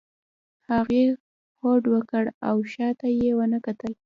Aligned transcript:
هغې 0.69 1.03
هوډ 1.59 1.83
وکړ 1.95 2.23
او 2.47 2.57
شا 2.73 2.87
ته 2.99 3.07
یې 3.19 3.29
ونه 3.37 3.57
کتل. 3.65 3.91